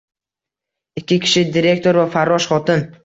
Ikki 1.01 1.17
kishi, 1.25 1.43
direktor 1.59 2.01
va 2.03 2.07
farrosh 2.17 2.49
xotin. 2.55 2.83